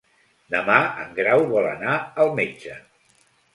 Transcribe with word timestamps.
Demà 0.55 0.77
en 1.03 1.13
Grau 1.19 1.45
vol 1.53 1.69
anar 1.73 2.01
al 2.25 2.35
metge. 2.43 2.81